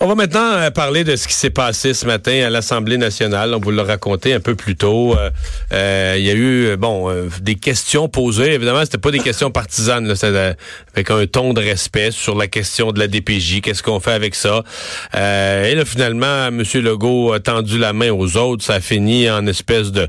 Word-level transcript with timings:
On 0.00 0.06
va 0.06 0.14
maintenant 0.14 0.52
euh, 0.52 0.70
parler 0.70 1.02
de 1.02 1.16
ce 1.16 1.26
qui 1.26 1.34
s'est 1.34 1.50
passé 1.50 1.92
ce 1.92 2.06
matin 2.06 2.44
à 2.46 2.50
l'Assemblée 2.50 2.98
nationale. 2.98 3.52
On 3.52 3.58
vous 3.58 3.72
l'a 3.72 3.82
raconté 3.82 4.32
un 4.32 4.38
peu 4.38 4.54
plus 4.54 4.76
tôt. 4.76 5.16
Euh, 5.16 5.30
euh, 5.72 6.14
il 6.16 6.24
y 6.24 6.30
a 6.30 6.34
eu 6.34 6.76
bon 6.76 7.12
des 7.40 7.56
questions 7.56 8.08
posées. 8.08 8.54
Évidemment, 8.54 8.80
c'était 8.82 8.98
pas 8.98 9.10
des 9.10 9.18
questions 9.18 9.50
partisanes. 9.50 10.14
C'était 10.14 10.54
avec 10.94 11.10
un 11.10 11.26
ton 11.26 11.52
de 11.52 11.60
respect 11.60 12.12
sur 12.12 12.36
la 12.36 12.46
question 12.46 12.92
de 12.92 13.00
la 13.00 13.08
DPJ. 13.08 13.60
Qu'est-ce 13.60 13.82
qu'on 13.82 13.98
fait 13.98 14.12
avec 14.12 14.36
ça? 14.36 14.62
Et 15.14 15.74
là, 15.74 15.84
finalement, 15.84 16.46
M. 16.46 16.62
Legault 16.74 17.32
a 17.32 17.40
tendu 17.40 17.78
la 17.78 17.92
main 17.92 18.10
aux 18.12 18.36
autres. 18.36 18.64
Ça 18.64 18.74
a 18.74 18.80
fini 18.80 19.28
en 19.28 19.46
espèce 19.46 19.90
de 19.90 20.08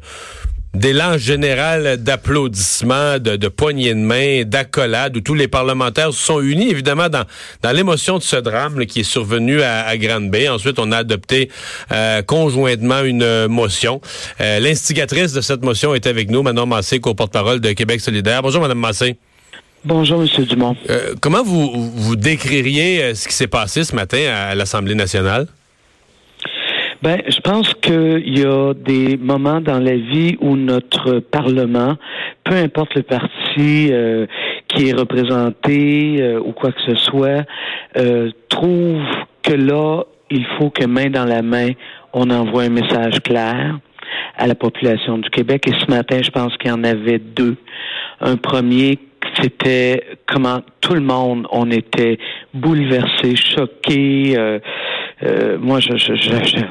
d'élan 0.74 1.18
général 1.18 1.98
d'applaudissements, 1.98 3.18
de, 3.18 3.36
de 3.36 3.48
poignées 3.48 3.94
de 3.94 4.00
main, 4.00 4.44
d'accolades, 4.44 5.18
où 5.18 5.22
tous 5.22 5.34
les 5.34 5.48
parlementaires 5.48 6.14
se 6.14 6.24
sont 6.26 6.42
unis, 6.42 6.70
évidemment, 6.70 7.10
dans, 7.10 7.24
dans 7.64 7.72
l'émotion 7.72 8.18
de 8.18 8.24
ce 8.24 8.36
drame 8.36 8.86
qui 8.86 9.00
est 9.00 9.04
survenu 9.04 9.62
à, 9.62 9.88
à 9.88 9.98
Grande 9.98 10.30
Bay. 10.30 10.48
Ensuite, 10.48 10.78
on 10.80 10.92
a 10.92 10.98
adopté 10.98 11.50
euh, 11.92 12.22
conjointement 12.22 13.04
une 13.04 13.48
motion. 13.48 14.00
Euh, 14.42 14.60
l'instigatrice 14.60 15.34
de 15.34 15.42
cette 15.42 15.64
motion 15.64 15.96
est 15.96 16.06
avec 16.06 16.30
nous, 16.30 16.44
Manon 16.44 16.66
Massé, 16.66 17.00
co-porte-parole 17.00 17.60
de 17.60 17.72
Québec 17.72 18.00
solidaire. 18.00 18.42
Bonjour, 18.42 18.62
Madame 18.62 18.80
Massé. 18.80 19.18
Bonjour, 19.86 20.22
M. 20.22 20.46
Dumont. 20.46 20.76
Euh, 20.90 21.16
comment 21.22 21.44
vous, 21.44 21.92
vous 21.96 22.16
décririez 22.16 23.16
ce 23.16 23.28
qui 23.28 23.34
s'est 23.34 23.48
passé 23.48 23.84
ce 23.84 23.96
matin 23.96 24.20
à 24.50 24.54
l'Assemblée 24.54 24.96
nationale? 24.96 25.48
Ben, 27.02 27.22
je 27.30 27.40
pense 27.40 27.74
qu'il 27.76 28.38
y 28.38 28.44
a 28.44 28.74
des 28.74 29.16
moments 29.16 29.62
dans 29.62 29.80
la 29.80 29.96
vie 29.96 30.36
où 30.42 30.58
notre 30.58 31.20
Parlement, 31.20 31.96
peu 32.44 32.56
importe 32.56 32.94
le 32.96 33.04
parti 33.04 33.88
euh, 33.92 34.26
qui 34.68 34.90
est 34.90 34.94
représenté 34.94 36.18
euh, 36.20 36.42
ou 36.42 36.52
quoi 36.52 36.74
que 36.74 36.82
ce 36.86 36.96
soit, 36.96 37.46
euh, 37.96 38.32
trouve 38.50 39.02
que 39.44 39.54
là, 39.54 40.04
il 40.30 40.46
faut 40.58 40.72
que 40.72 40.86
main 40.86 41.10
dans 41.10 41.24
la 41.24 41.42
main, 41.42 41.70
on 42.12 42.30
envoie 42.30 42.64
un 42.64 42.70
message 42.70 43.22
clair 43.22 43.80
à 44.38 44.48
la 44.48 44.56
population 44.56 45.20
du 45.20 45.30
Québec. 45.30 45.70
Et 45.70 45.74
ce 45.80 45.90
matin, 45.90 46.20
je 46.22 46.32
pense 46.32 46.58
qu'il 46.58 46.70
y 46.70 46.74
en 46.74 46.84
avait 46.84 47.20
deux. 47.20 47.56
Un 48.20 48.36
premier 48.36 49.00
c'était 49.42 50.04
comment 50.28 50.62
tout 50.82 50.94
le 50.94 51.02
monde, 51.02 51.48
on 51.52 51.70
était 51.72 52.18
bouleversé, 52.54 53.36
choqué. 53.36 54.36
Euh, 54.38 54.60
euh, 55.24 55.58
moi, 55.60 55.80
je, 55.80 55.92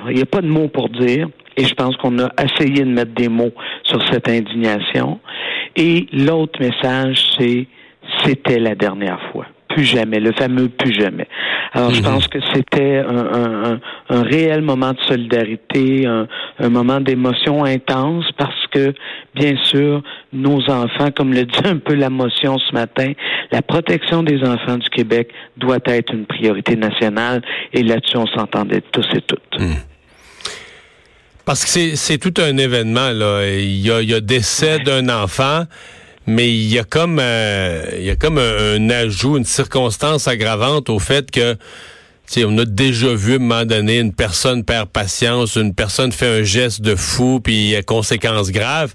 il 0.08 0.14
n'y 0.14 0.22
a 0.22 0.26
pas 0.26 0.40
de 0.40 0.48
mots 0.48 0.68
pour 0.68 0.88
dire. 0.88 1.28
Et 1.56 1.64
je 1.64 1.74
pense 1.74 1.96
qu'on 1.96 2.18
a 2.20 2.30
essayé 2.42 2.84
de 2.84 2.90
mettre 2.90 3.12
des 3.12 3.28
mots 3.28 3.52
sur 3.82 4.00
cette 4.10 4.28
indignation. 4.28 5.18
Et 5.76 6.06
l'autre 6.12 6.60
message, 6.60 7.32
c'est 7.36 7.66
c'était 8.24 8.58
la 8.58 8.74
dernière 8.74 9.20
fois 9.32 9.46
plus 9.68 9.84
jamais, 9.84 10.18
le 10.18 10.32
fameux 10.32 10.68
plus 10.68 10.92
jamais. 10.92 11.28
Alors, 11.72 11.90
je 11.90 12.00
mhm. 12.00 12.06
pense 12.06 12.26
que 12.26 12.38
c'était 12.52 12.98
un, 12.98 13.78
réel 14.22 14.62
moment 14.62 14.92
de 14.92 15.00
solidarité, 15.00 16.06
un, 16.06 16.68
moment 16.68 17.00
d'émotion 17.00 17.64
intense 17.64 18.24
parce 18.36 18.57
que, 18.78 18.94
bien 19.34 19.54
sûr, 19.64 20.02
nos 20.32 20.60
enfants, 20.70 21.10
comme 21.16 21.32
le 21.32 21.44
dit 21.44 21.58
un 21.64 21.78
peu 21.78 21.94
la 21.94 22.10
motion 22.10 22.58
ce 22.58 22.72
matin, 22.72 23.12
la 23.50 23.62
protection 23.62 24.22
des 24.22 24.42
enfants 24.42 24.76
du 24.78 24.88
Québec 24.90 25.30
doit 25.56 25.78
être 25.86 26.12
une 26.12 26.26
priorité 26.26 26.76
nationale 26.76 27.42
et 27.72 27.82
là-dessus, 27.82 28.16
on 28.16 28.26
s'entendait 28.26 28.82
tous 28.92 29.06
et 29.14 29.20
toutes. 29.22 29.58
Mhm. 29.58 29.76
Parce 31.44 31.64
que 31.64 31.96
c'est 31.96 32.18
tout 32.18 32.34
un 32.42 32.58
événement, 32.58 33.10
là. 33.10 33.42
Il 33.48 33.80
y 33.80 33.90
a, 33.90 34.02
il 34.02 34.10
y 34.10 34.14
a 34.14 34.20
décès 34.20 34.80
d'un 34.80 35.08
enfant 35.08 35.64
mais 36.28 36.50
il 36.50 36.70
y 36.70 36.78
a 36.78 36.84
comme 36.84 37.18
euh, 37.20 37.82
il 37.96 38.04
y 38.04 38.10
a 38.10 38.16
comme 38.16 38.36
un, 38.36 38.90
ajout, 38.90 39.38
une 39.38 39.46
circonstance 39.46 40.28
aggravante 40.28 40.90
au 40.90 40.98
fait 40.98 41.30
que 41.30 41.56
on 42.36 42.58
a 42.58 42.64
déjà 42.64 43.14
vu 43.14 43.32
à 43.32 43.36
un 43.36 43.38
moment 43.38 43.64
donné 43.64 43.98
une 43.98 44.12
personne 44.12 44.64
perd 44.64 44.88
patience, 44.88 45.56
une 45.56 45.74
personne 45.74 46.12
fait 46.12 46.40
un 46.40 46.42
geste 46.42 46.82
de 46.82 46.94
fou, 46.94 47.40
puis 47.42 47.54
il 47.54 47.70
y 47.70 47.76
a 47.76 47.82
conséquences 47.82 48.50
graves. 48.50 48.94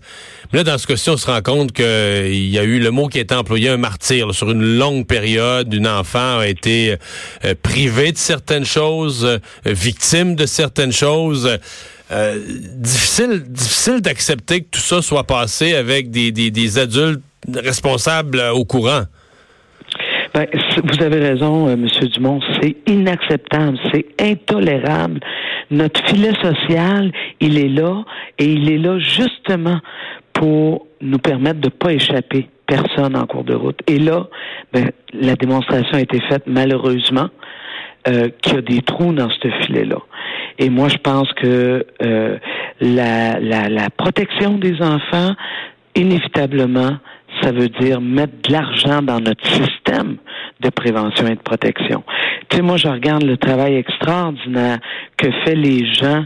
Mais 0.51 0.59
là, 0.59 0.63
dans 0.63 0.77
ce 0.77 0.85
cas-ci, 0.85 1.09
on 1.09 1.17
se 1.17 1.25
rend 1.25 1.41
compte 1.41 1.71
qu'il 1.71 2.49
y 2.49 2.59
a 2.59 2.63
eu 2.63 2.79
le 2.79 2.91
mot 2.91 3.07
qui 3.07 3.17
a 3.17 3.21
été 3.21 3.33
employé, 3.33 3.69
un 3.69 3.77
martyr. 3.77 4.33
sur 4.33 4.51
une 4.51 4.77
longue 4.77 5.07
période, 5.07 5.73
une 5.73 5.87
enfant 5.87 6.39
a 6.39 6.47
été 6.47 6.95
euh, 7.43 7.55
privée 7.61 8.11
de 8.11 8.17
certaines 8.17 8.65
choses, 8.65 9.25
euh, 9.25 9.39
victime 9.65 10.35
de 10.35 10.45
certaines 10.45 10.93
choses. 10.93 11.57
Euh, 12.11 12.39
difficile, 12.75 13.43
difficile 13.47 14.01
d'accepter 14.01 14.61
que 14.61 14.67
tout 14.69 14.79
ça 14.79 15.01
soit 15.01 15.23
passé 15.23 15.73
avec 15.73 16.11
des, 16.11 16.31
des, 16.31 16.77
adultes 16.77 17.21
responsables 17.55 18.39
au 18.53 18.65
courant. 18.65 19.05
Ben, 20.33 20.47
vous 20.83 21.03
avez 21.03 21.19
raison, 21.19 21.67
euh, 21.67 21.73
M. 21.73 21.87
Dumont. 22.09 22.39
C'est 22.61 22.75
inacceptable, 22.87 23.77
c'est 23.91 24.05
intolérable. 24.19 25.19
Notre 25.69 26.03
filet 26.07 26.33
social, 26.41 27.11
il 27.39 27.57
est 27.57 27.69
là 27.69 28.03
et 28.39 28.45
il 28.45 28.71
est 28.71 28.79
là 28.79 28.97
justement 28.99 29.79
pour 30.33 30.87
nous 31.01 31.19
permettre 31.19 31.59
de 31.59 31.67
ne 31.67 31.71
pas 31.71 31.93
échapper 31.93 32.49
personne 32.65 33.15
en 33.15 33.25
cours 33.25 33.43
de 33.43 33.53
route. 33.55 33.79
Et 33.87 33.99
là, 33.99 34.27
ben, 34.71 34.91
la 35.13 35.35
démonstration 35.35 35.97
a 35.97 36.01
été 36.01 36.19
faite 36.21 36.43
malheureusement 36.47 37.29
euh, 38.07 38.29
qu'il 38.41 38.55
y 38.55 38.57
a 38.57 38.61
des 38.61 38.81
trous 38.81 39.13
dans 39.13 39.29
ce 39.29 39.47
filet-là. 39.65 39.99
Et 40.59 40.69
moi, 40.69 40.87
je 40.89 40.97
pense 40.97 41.31
que 41.33 41.85
euh, 42.03 42.37
la, 42.81 43.39
la, 43.39 43.69
la 43.69 43.89
protection 43.89 44.57
des 44.57 44.81
enfants, 44.81 45.35
inévitablement, 45.95 46.97
ça 47.41 47.51
veut 47.51 47.69
dire 47.69 48.01
mettre 48.01 48.33
de 48.47 48.51
l'argent 48.51 49.01
dans 49.01 49.19
notre 49.19 49.45
système 49.47 50.17
de 50.63 50.69
prévention 50.69 51.27
et 51.27 51.35
de 51.35 51.41
protection. 51.41 52.03
Tu 52.49 52.57
sais, 52.57 52.63
moi, 52.63 52.77
je 52.77 52.87
regarde 52.87 53.23
le 53.23 53.37
travail 53.37 53.75
extraordinaire 53.75 54.79
que 55.17 55.29
fait 55.45 55.55
les 55.55 55.85
gens 55.93 56.25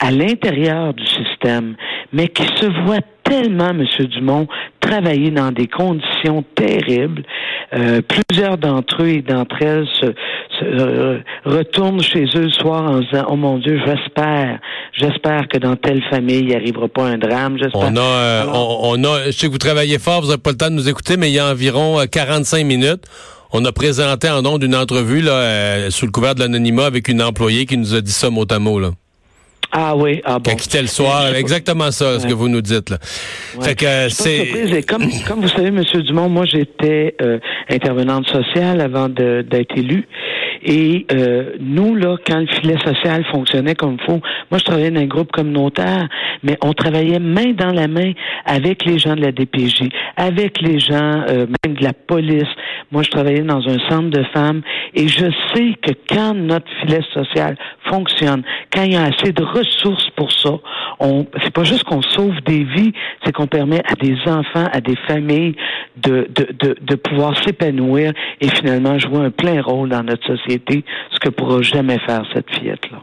à 0.00 0.10
l'intérieur 0.10 0.94
du 0.94 1.06
système, 1.06 1.76
mais 2.12 2.28
qui 2.28 2.44
se 2.60 2.66
voient 2.84 3.00
tellement, 3.24 3.70
M. 3.70 3.84
Dumont, 4.06 4.46
travailler 4.80 5.30
dans 5.30 5.50
des 5.50 5.66
conditions 5.66 6.44
terribles. 6.54 7.22
Euh, 7.74 8.02
plusieurs 8.02 8.58
d'entre 8.58 9.02
eux 9.02 9.08
et 9.08 9.22
d'entre 9.22 9.56
elles 9.62 9.88
se, 10.00 10.12
euh, 10.62 11.18
retournent 11.44 12.02
chez 12.02 12.24
eux 12.36 12.42
le 12.42 12.50
soir 12.50 12.82
en 12.82 13.00
disant 13.00 13.24
Oh 13.28 13.36
mon 13.36 13.58
Dieu, 13.58 13.80
j'espère, 13.84 14.60
j'espère 14.92 15.48
que 15.48 15.58
dans 15.58 15.74
telle 15.74 16.02
famille, 16.10 16.40
il 16.40 16.46
n'y 16.46 16.54
arrivera 16.54 16.88
pas 16.88 17.06
un 17.06 17.18
drame. 17.18 17.56
On 17.72 17.96
a, 17.96 18.00
euh, 18.00 18.44
on, 18.52 19.02
a, 19.04 19.26
je 19.26 19.30
sais 19.30 19.46
que 19.46 19.52
vous 19.52 19.58
travaillez 19.58 19.98
fort, 19.98 20.20
vous 20.20 20.28
n'avez 20.28 20.42
pas 20.42 20.50
le 20.50 20.56
temps 20.56 20.70
de 20.70 20.74
nous 20.74 20.88
écouter, 20.88 21.16
mais 21.16 21.30
il 21.30 21.34
y 21.34 21.38
a 21.38 21.50
environ 21.50 21.98
45 22.10 22.64
minutes. 22.64 23.04
On 23.56 23.64
a 23.64 23.70
présenté 23.70 24.28
en 24.28 24.42
nom 24.42 24.58
d'une 24.58 24.74
entrevue 24.74 25.20
là, 25.20 25.88
sous 25.88 26.06
le 26.06 26.10
couvert 26.10 26.34
de 26.34 26.40
l'anonymat 26.40 26.86
avec 26.86 27.06
une 27.06 27.22
employée 27.22 27.66
qui 27.66 27.78
nous 27.78 27.94
a 27.94 28.00
dit 28.00 28.10
ça 28.10 28.28
mot 28.28 28.44
à 28.50 28.58
mot. 28.58 28.80
Là. 28.80 28.90
Ah 29.70 29.94
oui, 29.96 30.20
ah 30.24 30.40
bon. 30.40 30.50
Qui 30.50 30.56
quittait 30.56 30.82
le 30.82 30.88
soir, 30.88 31.32
exactement 31.36 31.92
ça, 31.92 32.18
ce 32.18 32.26
que 32.26 32.32
vous 32.32 32.48
nous 32.48 32.62
dites 32.62 32.90
là. 32.90 32.98
Fait 33.00 33.76
que 33.76 34.08
c'est. 34.08 34.84
Comme, 34.88 35.04
comme 35.28 35.42
vous 35.42 35.48
savez, 35.48 35.70
Monsieur 35.70 36.02
Dumont, 36.02 36.28
moi 36.28 36.46
j'étais 36.46 37.14
euh, 37.22 37.38
intervenante 37.70 38.26
sociale 38.26 38.80
avant 38.80 39.08
d'être 39.08 39.76
élue. 39.76 40.08
Et 40.64 41.06
euh, 41.12 41.56
nous, 41.60 41.94
là, 41.94 42.16
quand 42.26 42.40
le 42.40 42.46
filet 42.46 42.76
social 42.82 43.22
fonctionnait 43.26 43.74
comme 43.74 43.98
il 44.00 44.04
faut, 44.04 44.20
moi, 44.50 44.58
je 44.58 44.64
travaillais 44.64 44.90
dans 44.90 45.00
un 45.00 45.06
groupe 45.06 45.30
communautaire, 45.30 46.08
mais 46.42 46.56
on 46.62 46.72
travaillait 46.72 47.18
main 47.18 47.52
dans 47.52 47.70
la 47.70 47.86
main 47.86 48.12
avec 48.46 48.84
les 48.86 48.98
gens 48.98 49.14
de 49.14 49.20
la 49.20 49.30
DPJ, 49.30 49.90
avec 50.16 50.62
les 50.62 50.78
gens 50.78 51.22
euh, 51.28 51.46
même 51.64 51.74
de 51.76 51.84
la 51.84 51.92
police. 51.92 52.48
Moi, 52.92 53.02
je 53.02 53.10
travaillais 53.10 53.42
dans 53.42 53.60
un 53.68 53.78
centre 53.90 54.08
de 54.08 54.22
femmes 54.32 54.62
et 54.94 55.06
je 55.06 55.26
sais 55.54 55.74
que 55.82 55.92
quand 56.08 56.32
notre 56.34 56.70
filet 56.80 57.00
social 57.12 57.56
fonctionne, 57.90 58.42
quand 58.72 58.84
il 58.84 58.94
y 58.94 58.96
a 58.96 59.04
assez 59.04 59.32
de 59.32 59.42
ressources 59.42 60.08
pour 60.16 60.32
ça, 60.32 60.52
on 61.00 61.26
c'est 61.42 61.52
pas 61.52 61.64
juste 61.64 61.84
qu'on 61.84 62.02
sauve 62.02 62.40
des 62.46 62.64
vies, 62.64 62.92
c'est 63.24 63.32
qu'on 63.32 63.46
permet 63.46 63.80
à 63.90 63.94
des 63.96 64.16
enfants, 64.26 64.68
à 64.72 64.80
des 64.80 64.96
familles 65.06 65.56
de, 65.96 66.26
de, 66.34 66.48
de, 66.58 66.76
de 66.80 66.94
pouvoir 66.94 67.36
s'épanouir 67.44 68.12
et 68.40 68.48
finalement 68.48 68.98
jouer 68.98 69.26
un 69.26 69.30
plein 69.30 69.60
rôle 69.60 69.90
dans 69.90 70.02
notre 70.02 70.24
société 70.26 70.53
ce 71.12 71.18
que 71.20 71.28
pourra 71.28 71.62
jamais 71.62 71.98
faire 72.00 72.22
cette 72.34 72.50
fillette-là. 72.50 73.02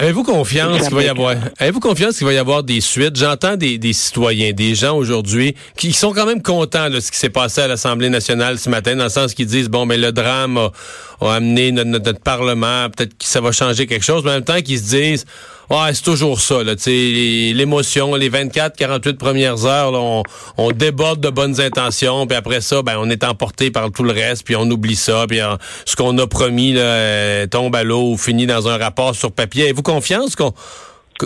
Avez-vous 0.00 0.22
confiance 0.22 0.86
qu'il 0.86 0.94
va 0.94 1.02
y 1.02 1.08
avoir 1.08 1.34
Avez-vous 1.58 1.80
confiance 1.80 2.18
qu'il 2.18 2.26
va 2.26 2.32
y 2.32 2.38
avoir 2.38 2.62
des 2.62 2.80
suites? 2.80 3.16
J'entends 3.16 3.56
des, 3.56 3.92
citoyens, 3.92 4.52
des 4.52 4.76
gens 4.76 4.96
aujourd'hui 4.96 5.56
qui 5.76 5.92
sont 5.92 6.12
quand 6.12 6.24
même 6.24 6.40
contents 6.40 6.88
de 6.88 7.00
ce 7.00 7.10
qui 7.10 7.18
s'est 7.18 7.30
passé 7.30 7.62
à 7.62 7.66
l'Assemblée 7.66 8.08
nationale 8.08 8.60
ce 8.60 8.70
matin, 8.70 8.94
dans 8.94 9.04
le 9.04 9.10
sens 9.10 9.34
qu'ils 9.34 9.46
disent 9.46 9.68
bon, 9.68 9.86
mais 9.86 9.96
le 9.96 10.12
drame 10.12 10.56
a, 10.56 11.34
amené 11.34 11.72
notre, 11.72 11.90
notre 11.90 12.20
Parlement, 12.20 12.88
peut-être 12.90 13.18
que 13.18 13.24
ça 13.24 13.40
va 13.40 13.50
changer 13.50 13.86
quelque 13.86 14.04
chose, 14.04 14.22
mais 14.22 14.30
en 14.30 14.34
même 14.34 14.44
temps 14.44 14.60
qu'ils 14.60 14.78
se 14.78 14.90
disent 14.94 15.26
Ouais, 15.70 15.92
c'est 15.92 16.04
toujours 16.04 16.40
ça, 16.40 16.64
là. 16.64 16.74
L'émotion, 16.86 18.14
les 18.14 18.28
24, 18.30 18.76
48 18.76 19.18
premières 19.18 19.66
heures, 19.66 19.92
on, 19.92 20.22
on, 20.56 20.72
déborde 20.72 21.20
de 21.20 21.28
bonnes 21.28 21.60
intentions, 21.60 22.26
puis 22.26 22.36
après 22.36 22.62
ça, 22.62 22.82
ben, 22.82 22.96
on 22.98 23.10
est 23.10 23.22
emporté 23.22 23.70
par 23.70 23.92
tout 23.92 24.02
le 24.02 24.12
reste, 24.12 24.44
puis 24.44 24.56
on 24.56 24.70
oublie 24.70 24.96
ça, 24.96 25.26
puis 25.28 25.40
ce 25.84 25.94
qu'on 25.94 26.16
a 26.18 26.26
promis 26.26 26.72
là, 26.72 26.80
euh, 26.80 27.46
tombe 27.46 27.76
à 27.76 27.84
l'eau 27.84 28.12
ou 28.12 28.16
finit 28.16 28.46
dans 28.46 28.66
un 28.68 28.78
rapport 28.78 29.14
sur 29.14 29.30
papier. 29.30 29.64
Avez-vous 29.64 29.82
confiance 29.82 30.36
qu'on 30.36 30.54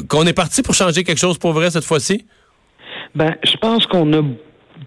qu'on 0.09 0.27
est 0.27 0.33
parti 0.33 0.63
pour 0.63 0.75
changer 0.75 1.05
quelque 1.05 1.19
chose 1.19 1.39
pour 1.39 1.53
vrai 1.53 1.71
cette 1.71 1.85
fois-ci? 1.85 2.25
Ben, 3.15 3.37
je 3.45 3.57
pense 3.59 3.87
qu'on 3.87 4.13
a 4.15 4.23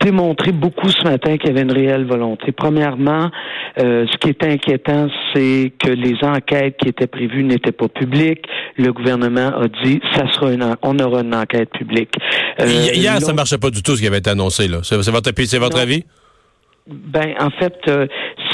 démontré 0.02 0.52
beaucoup 0.52 0.90
ce 0.90 1.04
matin 1.04 1.38
qu'il 1.38 1.50
y 1.50 1.52
avait 1.52 1.62
une 1.62 1.72
réelle 1.72 2.06
volonté. 2.06 2.52
Premièrement, 2.52 3.30
euh, 3.80 4.06
ce 4.12 4.18
qui 4.18 4.30
est 4.30 4.44
inquiétant, 4.44 5.08
c'est 5.34 5.72
que 5.80 5.90
les 5.90 6.16
enquêtes 6.24 6.78
qui 6.78 6.90
étaient 6.90 7.08
prévues 7.08 7.44
n'étaient 7.44 7.72
pas 7.72 7.88
publiques. 7.88 8.46
Le 8.78 8.92
gouvernement 8.92 9.52
a 9.58 9.68
dit 9.84 10.00
ça 10.16 10.32
sera 10.34 10.52
une 10.52 10.76
on 10.82 11.00
aura 11.00 11.22
une 11.22 11.36
enquête 11.36 11.70
publique. 11.72 12.16
Euh, 12.60 12.66
hier, 12.94 13.20
ça 13.22 13.34
marchait 13.34 13.58
pas 13.58 13.70
du 13.70 13.82
tout 13.84 13.96
ce 13.96 14.02
qui 14.02 14.08
avait 14.08 14.20
été 14.20 14.30
annoncé 14.30 14.68
là. 14.68 14.80
C'est 14.84 14.96
votre, 14.96 15.32
c'est 15.46 15.60
votre 15.60 15.80
avis? 15.80 16.04
Ben, 16.88 17.34
en 17.40 17.50
fait, 17.50 17.74
euh, 17.88 18.06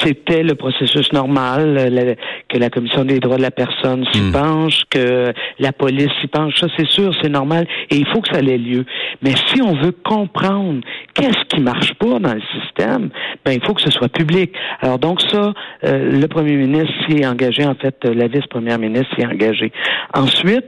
c'était 0.03 0.43
le 0.43 0.55
processus 0.55 1.11
normal, 1.13 1.77
euh, 1.77 2.15
que 2.49 2.57
la 2.57 2.69
Commission 2.69 3.05
des 3.05 3.19
droits 3.19 3.37
de 3.37 3.41
la 3.41 3.51
personne 3.51 4.05
s'y 4.11 4.21
hmm. 4.21 4.31
penche, 4.31 4.81
que 4.89 5.33
la 5.59 5.71
police 5.71 6.09
s'y 6.21 6.27
penche. 6.27 6.55
Ça, 6.59 6.67
c'est 6.77 6.87
sûr, 6.87 7.13
c'est 7.21 7.29
normal, 7.29 7.67
et 7.89 7.97
il 7.97 8.07
faut 8.07 8.21
que 8.21 8.33
ça 8.33 8.39
ait 8.39 8.57
lieu. 8.57 8.85
Mais 9.21 9.33
si 9.47 9.61
on 9.61 9.73
veut 9.73 9.91
comprendre 10.03 10.81
qu'est-ce 11.13 11.45
qui 11.49 11.61
marche 11.61 11.93
pas 11.95 12.19
dans 12.19 12.33
le 12.33 12.41
système, 12.59 13.09
ben 13.45 13.53
il 13.53 13.65
faut 13.65 13.73
que 13.73 13.81
ce 13.81 13.91
soit 13.91 14.09
public. 14.09 14.53
Alors 14.81 14.99
donc 14.99 15.21
ça, 15.21 15.53
euh, 15.83 16.19
le 16.19 16.27
Premier 16.27 16.55
ministre 16.55 16.93
s'y 17.05 17.17
est 17.17 17.25
engagé. 17.25 17.65
En 17.65 17.75
fait, 17.75 18.03
la 18.05 18.27
vice-première 18.27 18.79
ministre 18.79 19.13
s'y 19.15 19.21
est 19.21 19.27
engagée. 19.27 19.71
Ensuite, 20.13 20.65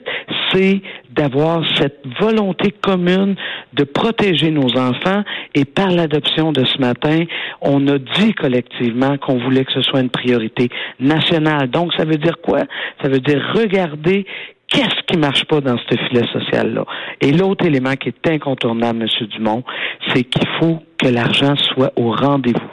d'avoir 1.11 1.63
cette 1.77 2.03
volonté 2.19 2.71
commune 2.71 3.35
de 3.73 3.83
protéger 3.83 4.51
nos 4.51 4.77
enfants 4.77 5.23
et 5.55 5.65
par 5.65 5.89
l'adoption 5.89 6.51
de 6.51 6.63
ce 6.65 6.77
matin, 6.79 7.25
on 7.61 7.88
a 7.88 7.97
dit 7.97 8.33
collectivement 8.33 9.17
qu'on 9.17 9.38
voulait 9.38 9.65
que 9.65 9.73
ce 9.73 9.81
soit 9.81 10.01
une 10.01 10.09
priorité 10.09 10.69
nationale. 11.00 11.69
Donc, 11.69 11.94
ça 11.94 12.05
veut 12.05 12.17
dire 12.17 12.38
quoi? 12.41 12.61
Ça 13.01 13.09
veut 13.09 13.19
dire 13.19 13.41
regarder 13.53 14.25
qu'est-ce 14.67 15.03
qui 15.07 15.17
marche 15.17 15.45
pas 15.45 15.61
dans 15.61 15.77
ce 15.77 15.97
filet 16.07 16.25
social-là. 16.33 16.85
Et 17.21 17.31
l'autre 17.31 17.65
élément 17.65 17.95
qui 17.95 18.09
est 18.09 18.27
incontournable, 18.27 19.03
M. 19.03 19.27
Dumont, 19.27 19.63
c'est 20.07 20.23
qu'il 20.23 20.47
faut 20.59 20.79
que 20.97 21.07
l'argent 21.07 21.55
soit 21.55 21.94
au 21.95 22.11
rendez-vous. 22.11 22.73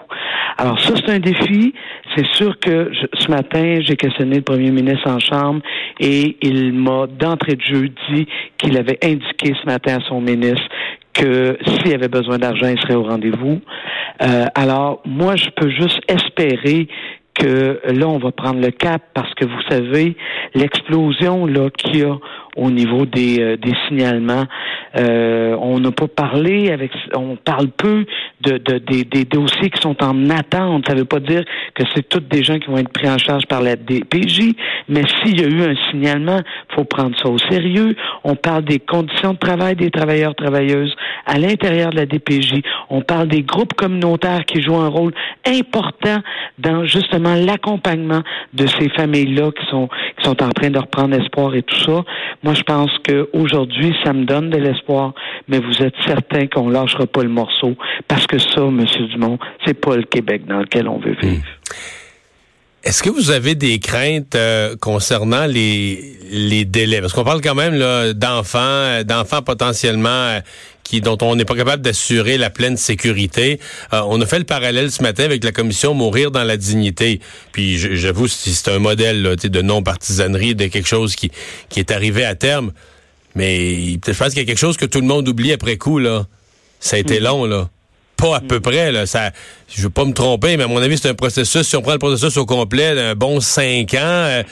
Alors 0.58 0.80
ça, 0.80 0.94
c'est 0.96 1.10
un 1.10 1.18
défi. 1.18 1.74
C'est 2.16 2.26
sûr 2.34 2.58
que 2.58 2.90
ce 3.14 3.30
matin, 3.30 3.78
j'ai 3.80 3.96
questionné 3.96 4.36
le 4.36 4.42
premier 4.42 4.70
ministre 4.70 5.08
en 5.08 5.18
chambre 5.18 5.62
et 5.98 6.36
il 6.42 6.72
m'a 6.72 7.06
d'entrée 7.06 7.56
de 7.56 7.62
jeu 7.62 7.88
dit 8.10 8.26
qu'il 8.58 8.76
avait 8.76 8.98
indiqué 9.02 9.54
ce 9.60 9.66
matin 9.66 9.98
à 9.98 10.08
son 10.08 10.20
ministre 10.20 10.66
que 11.12 11.58
s'il 11.66 11.94
avait 11.94 12.08
besoin 12.08 12.38
d'argent, 12.38 12.68
il 12.68 12.80
serait 12.80 12.94
au 12.94 13.02
rendez-vous. 13.02 13.60
Euh, 14.22 14.46
alors, 14.54 15.02
moi, 15.04 15.36
je 15.36 15.48
peux 15.56 15.70
juste 15.70 16.00
espérer 16.08 16.88
que 17.34 17.80
là, 17.84 18.08
on 18.08 18.18
va 18.18 18.32
prendre 18.32 18.60
le 18.60 18.70
cap 18.70 19.02
parce 19.14 19.32
que 19.34 19.44
vous 19.44 19.62
savez, 19.68 20.16
l'explosion 20.54 21.46
là 21.46 21.70
qu'il 21.70 21.98
y 21.98 22.02
a 22.02 22.16
au 22.56 22.70
niveau 22.70 23.06
des, 23.06 23.40
euh, 23.40 23.56
des 23.56 23.72
signalements. 23.86 24.44
Euh, 24.96 25.56
on 25.60 25.78
n'a 25.78 25.92
pas 25.92 26.08
parlé 26.08 26.70
avec, 26.70 26.90
on 27.14 27.36
parle 27.36 27.68
peu 27.68 28.04
de, 28.40 28.58
de 28.58 28.78
des, 28.78 29.04
des, 29.04 29.24
dossiers 29.24 29.70
qui 29.70 29.80
sont 29.80 30.02
en 30.02 30.30
attente. 30.30 30.86
Ça 30.88 30.94
ne 30.94 31.00
veut 31.00 31.04
pas 31.04 31.20
dire 31.20 31.44
que 31.74 31.84
c'est 31.94 32.08
toutes 32.08 32.28
des 32.28 32.42
gens 32.42 32.58
qui 32.58 32.68
vont 32.68 32.78
être 32.78 32.92
pris 32.92 33.08
en 33.08 33.18
charge 33.18 33.46
par 33.46 33.62
la 33.62 33.76
DPJ, 33.76 34.54
mais 34.88 35.02
s'il 35.22 35.40
y 35.40 35.44
a 35.44 35.48
eu 35.48 35.62
un 35.62 35.76
signalement, 35.90 36.40
prendre 36.84 37.16
ça 37.18 37.28
au 37.28 37.38
sérieux. 37.38 37.94
On 38.24 38.36
parle 38.36 38.64
des 38.64 38.78
conditions 38.78 39.32
de 39.32 39.38
travail 39.38 39.76
des 39.76 39.90
travailleurs 39.90 40.34
travailleuses 40.34 40.94
à 41.26 41.38
l'intérieur 41.38 41.90
de 41.90 41.96
la 41.96 42.06
DPJ. 42.06 42.62
On 42.88 43.02
parle 43.02 43.28
des 43.28 43.42
groupes 43.42 43.74
communautaires 43.74 44.44
qui 44.44 44.62
jouent 44.62 44.76
un 44.76 44.88
rôle 44.88 45.12
important 45.46 46.20
dans 46.58 46.84
justement 46.84 47.34
l'accompagnement 47.34 48.22
de 48.52 48.66
ces 48.66 48.88
familles-là 48.90 49.50
qui 49.52 49.66
sont 49.70 49.88
qui 50.18 50.24
sont 50.24 50.42
en 50.42 50.50
train 50.50 50.70
de 50.70 50.78
reprendre 50.78 51.14
espoir 51.18 51.54
et 51.54 51.62
tout 51.62 51.78
ça. 51.78 52.04
Moi, 52.42 52.54
je 52.54 52.62
pense 52.62 52.90
qu'aujourd'hui, 53.06 53.94
ça 54.04 54.12
me 54.12 54.24
donne 54.24 54.50
de 54.50 54.58
l'espoir, 54.58 55.14
mais 55.48 55.58
vous 55.58 55.82
êtes 55.82 55.94
certain 56.06 56.46
qu'on 56.46 56.68
lâchera 56.68 57.06
pas 57.06 57.22
le 57.22 57.28
morceau 57.28 57.74
parce 58.08 58.26
que 58.26 58.38
ça, 58.38 58.62
M. 58.62 58.84
Dumont, 59.12 59.38
c'est 59.64 59.80
pas 59.80 59.96
le 59.96 60.04
Québec 60.04 60.42
dans 60.46 60.60
lequel 60.60 60.88
on 60.88 60.98
veut 60.98 61.16
vivre. 61.20 61.42
Hmm. 61.42 61.59
Est-ce 62.82 63.02
que 63.02 63.10
vous 63.10 63.30
avez 63.30 63.54
des 63.54 63.78
craintes 63.78 64.34
euh, 64.34 64.74
concernant 64.74 65.44
les, 65.44 66.16
les 66.30 66.64
délais? 66.64 67.02
Parce 67.02 67.12
qu'on 67.12 67.24
parle 67.24 67.42
quand 67.42 67.54
même 67.54 67.78
d'enfants, 68.14 68.58
euh, 68.58 69.04
d'enfants 69.04 69.42
potentiellement 69.42 70.08
euh, 70.08 70.40
qui 70.82 71.02
dont 71.02 71.18
on 71.20 71.36
n'est 71.36 71.44
pas 71.44 71.56
capable 71.56 71.82
d'assurer 71.82 72.38
la 72.38 72.48
pleine 72.48 72.78
sécurité. 72.78 73.60
on 73.92 74.20
a 74.20 74.26
fait 74.26 74.38
le 74.38 74.44
parallèle 74.44 74.90
ce 74.90 75.02
matin 75.02 75.24
avec 75.24 75.44
la 75.44 75.52
commission 75.52 75.94
Mourir 75.94 76.30
dans 76.30 76.42
la 76.42 76.56
dignité. 76.56 77.20
Puis 77.52 77.78
j'avoue, 77.78 78.26
c'est 78.26 78.68
un 78.68 78.78
modèle 78.80 79.36
de 79.36 79.62
non-partisanerie, 79.62 80.54
de 80.54 80.66
quelque 80.66 80.88
chose 80.88 81.14
qui, 81.14 81.30
qui 81.68 81.78
est 81.78 81.92
arrivé 81.92 82.24
à 82.24 82.34
terme. 82.34 82.72
Mais 83.36 84.00
je 84.04 84.18
pense 84.18 84.30
qu'il 84.30 84.38
y 84.38 84.42
a 84.42 84.46
quelque 84.46 84.58
chose 84.58 84.76
que 84.76 84.86
tout 84.86 85.00
le 85.00 85.06
monde 85.06 85.28
oublie 85.28 85.52
après 85.52 85.76
coup. 85.76 85.98
là. 86.00 86.26
Ça 86.80 86.96
a 86.96 86.98
été 86.98 87.20
mm. 87.20 87.24
long, 87.24 87.44
là 87.44 87.68
pas 88.20 88.36
à 88.36 88.40
peu 88.40 88.60
près. 88.60 88.92
Là, 88.92 89.06
ça, 89.06 89.30
je 89.68 89.82
veux 89.82 89.90
pas 89.90 90.04
me 90.04 90.12
tromper, 90.12 90.56
mais 90.56 90.64
à 90.64 90.68
mon 90.68 90.80
avis, 90.80 90.98
c'est 90.98 91.08
un 91.08 91.14
processus, 91.14 91.66
si 91.66 91.76
on 91.76 91.82
prend 91.82 91.92
le 91.92 91.98
processus 91.98 92.36
au 92.36 92.46
complet, 92.46 92.94
d'un 92.94 93.14
bon 93.14 93.40
cinq 93.40 93.94
ans. 93.94 93.98
Euh, 94.02 94.42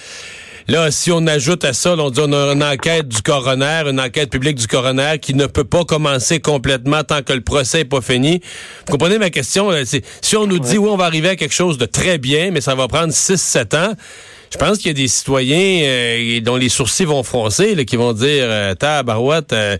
là, 0.68 0.90
si 0.90 1.12
on 1.12 1.26
ajoute 1.26 1.64
à 1.64 1.72
ça, 1.72 1.94
on 1.96 2.10
dit 2.10 2.20
on 2.22 2.32
a 2.32 2.52
une 2.52 2.62
enquête 2.62 3.08
du 3.08 3.20
coroner, 3.22 3.82
une 3.86 4.00
enquête 4.00 4.30
publique 4.30 4.56
du 4.56 4.66
coroner 4.66 5.18
qui 5.20 5.34
ne 5.34 5.46
peut 5.46 5.64
pas 5.64 5.84
commencer 5.84 6.40
complètement 6.40 7.04
tant 7.04 7.22
que 7.22 7.32
le 7.32 7.42
procès 7.42 7.78
n'est 7.78 7.84
pas 7.84 8.00
fini. 8.00 8.40
Vous 8.86 8.92
comprenez 8.92 9.18
ma 9.18 9.30
question? 9.30 9.70
si 9.84 10.36
on 10.36 10.46
nous 10.46 10.58
dit, 10.58 10.78
oui, 10.78 10.88
on 10.90 10.96
va 10.96 11.04
arriver 11.04 11.30
à 11.30 11.36
quelque 11.36 11.54
chose 11.54 11.78
de 11.78 11.86
très 11.86 12.18
bien, 12.18 12.50
mais 12.50 12.60
ça 12.60 12.74
va 12.74 12.88
prendre 12.88 13.12
6-7 13.12 13.76
ans, 13.76 13.92
je 14.50 14.58
pense 14.58 14.78
qu'il 14.78 14.88
y 14.88 14.90
a 14.90 14.94
des 14.94 15.08
citoyens 15.08 15.82
euh, 15.82 16.40
dont 16.40 16.56
les 16.56 16.68
sourcils 16.68 17.04
vont 17.04 17.22
froncer, 17.22 17.74
là, 17.74 17.84
qui 17.84 17.96
vont 17.96 18.12
dire 18.12 18.44
euh, 18.46 18.74
Tabarouette, 18.74 19.52
euh, 19.52 19.76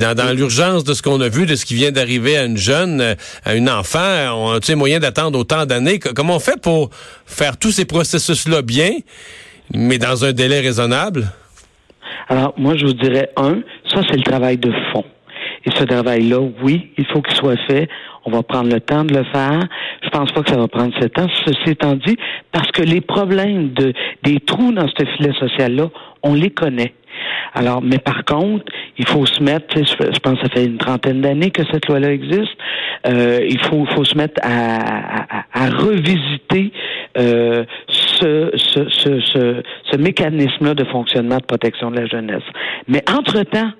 dans, 0.00 0.14
dans 0.14 0.32
l'urgence 0.32 0.84
de 0.84 0.94
ce 0.94 1.02
qu'on 1.02 1.20
a 1.20 1.28
vu, 1.28 1.46
de 1.46 1.56
ce 1.56 1.64
qui 1.64 1.74
vient 1.74 1.92
d'arriver 1.92 2.36
à 2.36 2.44
une 2.44 2.56
jeune, 2.56 3.00
euh, 3.00 3.14
à 3.44 3.54
une 3.54 3.68
enfant, 3.68 4.34
on 4.34 4.52
a 4.52 4.76
moyen 4.76 5.00
d'attendre 5.00 5.38
autant 5.38 5.66
d'années. 5.66 5.98
Comment 5.98 6.36
on 6.36 6.40
fait 6.40 6.60
pour 6.60 6.90
faire 7.26 7.56
tous 7.56 7.72
ces 7.72 7.84
processus-là 7.84 8.62
bien, 8.62 8.92
mais 9.74 9.98
dans 9.98 10.24
un 10.24 10.32
délai 10.32 10.60
raisonnable? 10.60 11.30
Alors, 12.28 12.54
moi, 12.56 12.76
je 12.76 12.86
vous 12.86 12.92
dirais, 12.92 13.30
un, 13.36 13.60
ça, 13.92 14.02
c'est 14.08 14.16
le 14.16 14.22
travail 14.22 14.56
de 14.56 14.72
fond. 14.92 15.04
Et 15.66 15.70
ce 15.72 15.84
travail-là, 15.84 16.40
oui, 16.62 16.90
il 16.96 17.06
faut 17.06 17.20
qu'il 17.20 17.36
soit 17.36 17.58
fait. 17.66 17.88
On 18.24 18.30
va 18.30 18.42
prendre 18.42 18.72
le 18.72 18.80
temps 18.80 19.04
de 19.04 19.14
le 19.14 19.24
faire. 19.24 19.60
Je 20.02 20.08
pense 20.08 20.32
pas 20.32 20.42
que 20.42 20.50
ça 20.50 20.56
va 20.56 20.68
prendre 20.68 20.94
ce 21.00 21.06
temps. 21.06 21.26
Ceci 21.44 21.70
étant 21.70 21.96
dit, 21.96 22.16
parce 22.52 22.70
que 22.70 22.82
les 22.82 23.00
problèmes 23.00 23.72
de, 23.72 23.92
des 24.22 24.40
trous 24.40 24.72
dans 24.72 24.88
ce 24.88 25.04
filet 25.16 25.32
social-là, 25.38 25.88
on 26.22 26.34
les 26.34 26.50
connaît. 26.50 26.94
Alors, 27.52 27.82
mais 27.82 27.98
par 27.98 28.24
contre, 28.24 28.64
il 28.96 29.06
faut 29.06 29.26
se 29.26 29.42
mettre, 29.42 29.76
je 29.76 30.18
pense 30.20 30.38
que 30.38 30.46
ça 30.46 30.54
fait 30.54 30.64
une 30.64 30.78
trentaine 30.78 31.20
d'années 31.20 31.50
que 31.50 31.62
cette 31.70 31.86
loi-là 31.88 32.12
existe, 32.12 32.56
euh, 33.06 33.40
il 33.48 33.58
faut, 33.60 33.84
faut 33.86 34.04
se 34.04 34.16
mettre 34.16 34.40
à, 34.42 35.40
à, 35.40 35.44
à 35.52 35.70
revisiter 35.70 36.72
euh, 37.18 37.64
ce, 37.88 38.50
ce, 38.54 38.88
ce, 38.88 39.20
ce, 39.20 39.62
ce 39.90 39.96
mécanisme-là 39.96 40.74
de 40.74 40.84
fonctionnement 40.84 41.38
de 41.38 41.44
protection 41.44 41.90
de 41.90 41.98
la 42.00 42.06
jeunesse. 42.06 42.44
Mais 42.88 43.02
entre-temps, 43.10 43.72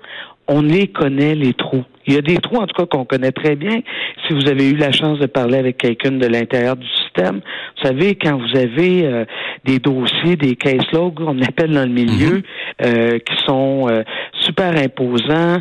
on 0.51 0.61
les 0.61 0.87
connaît, 0.87 1.33
les 1.33 1.53
trous. 1.53 1.85
Il 2.05 2.13
y 2.13 2.17
a 2.17 2.21
des 2.21 2.37
trous, 2.37 2.57
en 2.57 2.67
tout 2.67 2.75
cas, 2.75 2.85
qu'on 2.85 3.05
connaît 3.05 3.31
très 3.31 3.55
bien. 3.55 3.79
Si 4.27 4.33
vous 4.33 4.47
avez 4.49 4.69
eu 4.69 4.75
la 4.75 4.91
chance 4.91 5.17
de 5.19 5.27
parler 5.27 5.57
avec 5.57 5.77
quelqu'un 5.77 6.11
de 6.11 6.25
l'intérieur 6.25 6.75
du 6.75 6.87
système, 6.87 7.35
vous 7.77 7.87
savez, 7.87 8.15
quand 8.15 8.37
vous 8.37 8.57
avez 8.57 9.05
euh, 9.05 9.25
des 9.63 9.79
dossiers, 9.79 10.35
des 10.35 10.55
case 10.55 10.83
logs, 10.91 11.21
on 11.21 11.41
appelle 11.41 11.71
dans 11.71 11.83
le 11.83 11.93
milieu, 11.93 12.35
mhm. 12.35 12.43
euh, 12.85 13.19
qui 13.19 13.45
sont 13.45 13.87
euh, 13.89 14.03
super 14.41 14.75
imposants, 14.77 15.59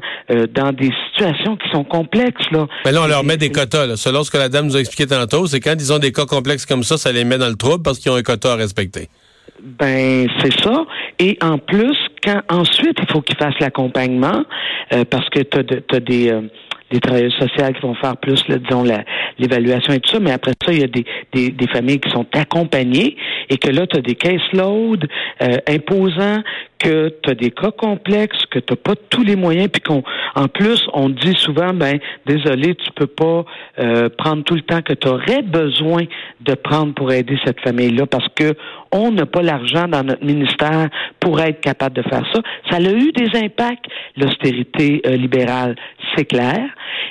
dans 0.55 0.73
des 0.73 0.91
situations 1.11 1.57
qui 1.57 1.69
sont 1.71 1.85
complexes. 1.85 2.51
Là, 2.51 2.67
Mais 2.85 2.93
là 2.93 3.03
on 3.03 3.07
leur 3.07 3.25
met 3.25 3.37
des 3.37 3.51
quotas. 3.51 3.87
Là. 3.87 3.97
Selon 3.97 4.23
ce 4.25 4.31
que 4.31 4.39
la 4.39 4.49
dame 4.49 4.67
nous 4.67 4.77
a 4.77 4.81
expliqué 4.81 5.07
tantôt, 5.07 5.47
c'est 5.47 5.61
quand 5.61 5.75
ils 5.77 5.93
ont 5.93 5.99
des 5.99 6.13
cas 6.13 6.25
complexes 6.25 6.67
comme 6.67 6.85
ça, 6.85 6.97
ça 6.97 7.13
les 7.13 7.25
met 7.25 7.37
dans 7.37 7.49
le 7.49 7.57
trouble 7.57 7.83
parce 7.83 7.99
qu'ils 7.99 8.11
ont 8.13 8.17
un 8.17 8.23
quota 8.23 8.53
à 8.53 8.57
respecter. 8.57 9.09
Ben, 9.63 10.29
c'est 10.41 10.59
ça. 10.61 10.85
Et 11.19 11.37
en 11.43 11.59
plus, 11.59 11.97
quand 12.23 12.41
ensuite, 12.49 12.99
il 13.01 13.11
faut 13.11 13.23
qu'ils 13.23 13.37
fassent 13.37 13.59
l'accompagnement, 13.61 14.45
euh, 14.93 15.05
parce 15.05 15.29
que 15.31 15.41
tu 15.41 15.59
as, 15.59 16.01
des, 16.01 16.31
euh, 16.31 16.43
des 16.91 17.01
travailleurs 17.01 17.33
sociaux 17.33 17.73
qui 17.75 17.81
vont 17.81 17.95
faire 17.95 18.17
plus, 18.17 18.43
là, 18.49 19.05
l'évaluation 19.39 19.93
et 19.93 20.01
tout 20.01 20.11
ça, 20.11 20.21
mais 20.21 20.33
après 20.33 20.53
ça, 20.65 20.73
il 20.73 20.81
y 20.81 20.85
a 20.85 20.87
des, 20.87 21.51
des 21.51 21.69
familles 21.69 22.01
qui 22.01 22.11
sont 22.11 22.27
accompagnées 22.33 23.17
et 23.51 23.59
que 23.59 23.69
là, 23.69 23.87
tu 23.87 23.99
as 23.99 24.01
des 24.01 24.15
caseloads 24.15 25.07
euh, 25.43 25.57
imposants 25.69 26.43
que 26.79 27.15
tu 27.23 27.31
as 27.31 27.35
des 27.35 27.51
cas 27.51 27.73
complexes, 27.73 28.47
que 28.51 28.59
tu 28.59 28.73
n'as 28.73 28.77
pas 28.77 28.95
tous 29.11 29.23
les 29.23 29.37
moyens, 29.37 29.69
puis 29.69 29.83
qu'on, 29.83 30.03
en 30.35 30.49
plus, 30.49 30.83
on 30.95 31.11
dit 31.11 31.35
souvent, 31.37 31.75
ben, 31.75 31.99
désolé, 32.27 32.75
tu 32.75 32.91
peux 32.93 33.07
pas 33.07 33.45
euh, 33.79 34.09
prendre 34.17 34.45
tout 34.45 34.55
le 34.55 34.63
temps 34.63 34.81
que 34.81 34.95
tu 34.95 35.07
aurais 35.07 35.43
besoin 35.43 36.05
de 36.41 36.55
prendre 36.55 36.95
pour 36.95 37.13
aider 37.13 37.39
cette 37.45 37.61
famille-là, 37.61 38.07
parce 38.07 38.29
que 38.35 38.55
on 38.93 39.13
n'a 39.13 39.27
pas 39.27 39.43
l'argent 39.43 39.87
dans 39.87 40.03
notre 40.03 40.25
ministère 40.25 40.89
pour 41.21 41.41
être 41.41 41.61
capable 41.61 41.97
de 41.97 42.03
faire 42.03 42.25
ça. 42.33 42.41
Ça 42.71 42.77
a 42.77 42.81
eu 42.81 43.13
des 43.13 43.39
impacts, 43.39 43.85
l'austérité 44.17 45.03
euh, 45.07 45.17
libérale, 45.17 45.77
c'est 46.17 46.25
clair, 46.25 46.61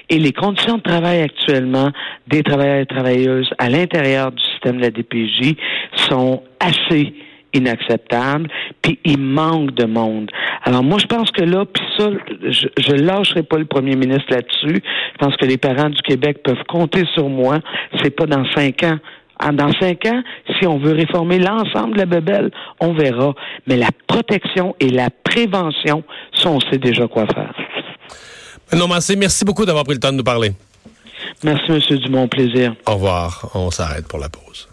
et 0.10 0.18
les 0.18 0.34
conditions 0.34 0.78
de 0.78 0.82
travail 0.82 1.22
actuellement 1.22 1.90
des 2.28 2.44
travailleurs 2.44 2.82
et 2.82 2.86
travailleuses 2.86 3.50
à 3.60 3.70
l'intérieur 3.70 4.32
du 4.32 4.44
système 4.44 4.78
de 4.78 4.82
la 4.82 4.92
DPJ 4.92 5.56
sont 5.96 6.29
assez 6.60 7.14
inacceptable, 7.54 8.48
puis 8.82 9.00
il 9.04 9.18
manque 9.18 9.72
de 9.72 9.86
monde. 9.86 10.30
Alors 10.64 10.84
moi, 10.84 11.00
je 11.00 11.08
pense 11.08 11.32
que 11.32 11.42
là, 11.42 11.66
puis 11.66 11.84
ça, 11.98 12.10
je, 12.44 12.68
je 12.78 12.94
lâcherai 12.94 13.44
pas 13.44 13.58
le 13.58 13.66
premier 13.66 13.96
ministre 13.96 14.28
là-dessus. 14.30 14.84
Je 15.14 15.18
pense 15.18 15.36
que 15.36 15.46
les 15.46 15.58
parents 15.58 15.90
du 15.90 16.02
Québec 16.02 16.44
peuvent 16.44 16.64
compter 16.68 17.06
sur 17.14 17.30
moi. 17.30 17.60
C'est 18.04 18.12
pas 18.12 18.26
dans 18.26 18.46
cinq 18.54 18.84
ans. 18.84 18.98
Ah, 19.42 19.52
dans 19.54 19.72
cinq 19.80 20.06
ans, 20.06 20.22
si 20.60 20.68
on 20.68 20.78
veut 20.78 20.92
réformer 20.92 21.40
l'ensemble 21.40 21.94
de 21.94 22.00
la 22.00 22.06
bebelle, 22.06 22.52
on 22.82 22.94
verra. 22.94 23.34
Mais 23.68 23.78
la 23.78 23.90
protection 24.06 24.76
et 24.82 24.90
la 24.90 25.10
prévention, 25.10 26.04
ça, 26.34 26.50
on 26.50 26.60
sait 26.60 26.78
déjà 26.78 27.08
quoi 27.08 27.26
faire. 27.26 27.54
Non, 28.78 28.88
merci 28.88 29.46
beaucoup 29.46 29.66
d'avoir 29.66 29.86
pris 29.86 29.94
le 29.94 30.00
temps 30.00 30.12
de 30.12 30.18
nous 30.18 30.24
parler. 30.24 30.52
Merci, 31.44 31.72
M. 31.72 31.98
Dumont. 32.00 32.28
Plaisir. 32.28 32.76
Au 32.86 32.94
revoir. 32.96 33.50
On 33.56 33.72
s'arrête 33.72 34.08
pour 34.08 34.20
la 34.20 34.30
pause. 34.30 34.69